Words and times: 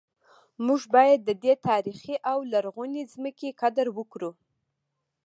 موږ 0.65 0.81
باید 0.95 1.19
د 1.23 1.31
دې 1.43 1.53
تاریخي 1.69 2.15
او 2.31 2.39
لرغونې 2.53 3.03
ځمکې 3.13 3.49
قدر 3.61 3.87
وکړو 3.97 4.31